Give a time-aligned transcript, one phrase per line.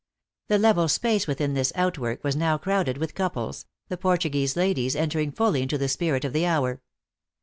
[0.47, 4.95] The level space within this outwork was now crowd ed with couples, the Portuguese ladies
[4.95, 6.81] entering fully into the spirit of the hour.